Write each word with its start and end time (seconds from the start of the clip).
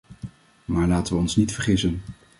Maar 0.65 0.87
laten 0.87 1.13
we 1.15 1.19
ons 1.21 1.35
niet 1.35 1.53
vergissen! 1.53 2.01